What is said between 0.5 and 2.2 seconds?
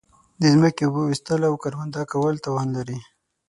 زمکی اوبه ویستل او کرونده